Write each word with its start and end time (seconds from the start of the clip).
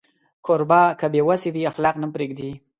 کوربه 0.45 0.81
که 0.99 1.05
بې 1.13 1.21
وسی 1.27 1.49
وي، 1.51 1.63
اخلاق 1.71 1.95
نه 2.03 2.07
پرېږدي. 2.13 2.51